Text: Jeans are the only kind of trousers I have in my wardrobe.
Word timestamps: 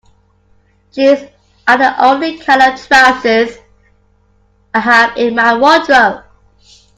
Jeans 0.93 1.29
are 1.67 1.77
the 1.77 2.03
only 2.03 2.39
kind 2.39 2.59
of 2.63 2.87
trousers 2.87 3.59
I 4.73 4.79
have 4.79 5.15
in 5.15 5.35
my 5.35 5.55
wardrobe. 5.55 6.23